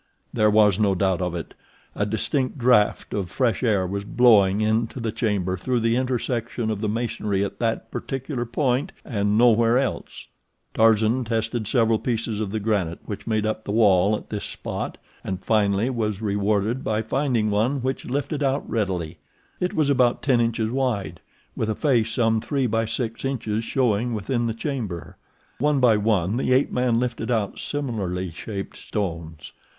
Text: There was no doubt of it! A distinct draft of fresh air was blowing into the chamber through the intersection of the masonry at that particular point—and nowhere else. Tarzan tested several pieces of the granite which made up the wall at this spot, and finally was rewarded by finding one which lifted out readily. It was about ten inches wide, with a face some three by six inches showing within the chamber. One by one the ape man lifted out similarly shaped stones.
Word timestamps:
There 0.33 0.49
was 0.49 0.79
no 0.79 0.95
doubt 0.95 1.21
of 1.21 1.35
it! 1.35 1.53
A 1.93 2.07
distinct 2.07 2.57
draft 2.57 3.13
of 3.13 3.29
fresh 3.29 3.61
air 3.61 3.85
was 3.85 4.03
blowing 4.03 4.59
into 4.59 4.99
the 4.99 5.11
chamber 5.11 5.55
through 5.55 5.81
the 5.81 5.95
intersection 5.95 6.71
of 6.71 6.81
the 6.81 6.89
masonry 6.89 7.45
at 7.45 7.59
that 7.59 7.91
particular 7.91 8.43
point—and 8.43 9.37
nowhere 9.37 9.77
else. 9.77 10.25
Tarzan 10.73 11.23
tested 11.23 11.67
several 11.67 11.99
pieces 11.99 12.39
of 12.39 12.49
the 12.49 12.59
granite 12.59 12.97
which 13.05 13.27
made 13.27 13.45
up 13.45 13.63
the 13.63 13.71
wall 13.71 14.15
at 14.15 14.31
this 14.31 14.43
spot, 14.43 14.97
and 15.23 15.43
finally 15.45 15.91
was 15.91 16.19
rewarded 16.19 16.83
by 16.83 17.03
finding 17.03 17.51
one 17.51 17.83
which 17.83 18.03
lifted 18.05 18.41
out 18.41 18.67
readily. 18.67 19.19
It 19.59 19.75
was 19.75 19.91
about 19.91 20.23
ten 20.23 20.41
inches 20.41 20.71
wide, 20.71 21.19
with 21.55 21.69
a 21.69 21.75
face 21.75 22.11
some 22.13 22.41
three 22.41 22.65
by 22.65 22.85
six 22.85 23.23
inches 23.23 23.63
showing 23.63 24.15
within 24.15 24.47
the 24.47 24.55
chamber. 24.55 25.17
One 25.59 25.79
by 25.79 25.97
one 25.97 26.37
the 26.37 26.53
ape 26.53 26.71
man 26.71 26.99
lifted 26.99 27.29
out 27.29 27.59
similarly 27.59 28.31
shaped 28.31 28.77
stones. 28.77 29.53